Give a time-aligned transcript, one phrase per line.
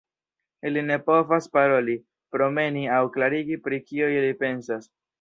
[0.69, 1.95] Ili ne povas paroli,
[2.37, 4.95] promeni aŭ klarigi pri kio ili pensas.